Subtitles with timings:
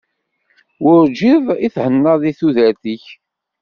[0.83, 3.05] Werǧin i thennaḍ deg tudert-ik.